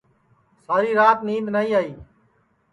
[0.65, 1.91] ساری رات نید نائی آئی